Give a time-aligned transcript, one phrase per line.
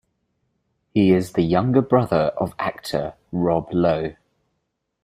[0.95, 4.15] He is the younger brother of actor Rob Lowe.